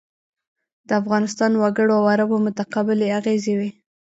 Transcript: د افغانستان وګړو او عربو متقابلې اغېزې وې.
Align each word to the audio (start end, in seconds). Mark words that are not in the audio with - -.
د 0.87 0.89
افغانستان 1.01 1.51
وګړو 1.57 1.93
او 1.99 2.05
عربو 2.13 2.37
متقابلې 2.47 3.07
اغېزې 3.19 3.53
وې. 3.59 3.69